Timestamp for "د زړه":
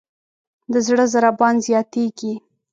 0.71-1.05